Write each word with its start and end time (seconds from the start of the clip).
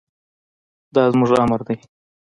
دا 0.95 1.03
زموږ 1.13 1.31
امر 1.43 1.61
دی. 1.67 1.75